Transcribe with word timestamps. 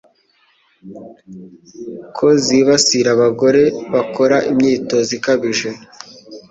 ko 2.17 2.27
zibasira 2.43 3.09
abagore 3.15 3.63
bakora 3.93 4.37
imyitozo 4.51 5.09
ikabije 5.17 5.69